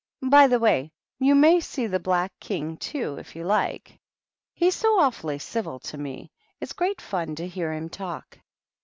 [0.31, 3.99] By the way, you may see the Black King, too, if you like;
[4.55, 8.39] he's so awfully civil to me; it's great fun to hear him talk."